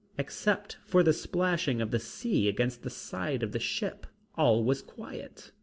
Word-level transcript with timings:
Except 0.17 0.77
for 0.83 1.03
the 1.03 1.13
splashing 1.13 1.79
of 1.79 1.91
the 1.91 1.99
sea 1.99 2.47
against 2.49 2.81
the 2.81 2.89
side 2.89 3.43
of 3.43 3.51
the 3.51 3.59
ship, 3.59 4.07
all 4.33 4.63
was 4.63 4.81
quiet. 4.81 5.51